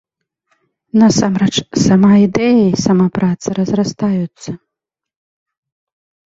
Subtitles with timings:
[1.01, 1.53] Насамрэч,
[1.85, 4.57] сама ідэя і сама праца разрастаюцца.